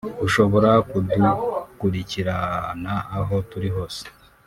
ushobora 0.25 0.71
kudukurikirana 0.89 2.93
aho 3.19 3.35
turi 3.49 3.69
hose 3.75 4.01